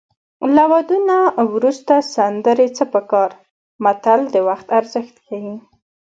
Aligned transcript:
له 0.55 0.63
واده 0.71 0.97
نه 1.09 1.17
وروسته 1.53 1.93
سندرې 2.15 2.67
څه 2.77 2.83
په 2.93 3.01
کار 3.11 3.31
متل 3.83 4.19
د 4.33 4.35
وخت 4.47 4.67
ارزښت 4.79 5.15
ښيي 5.25 5.55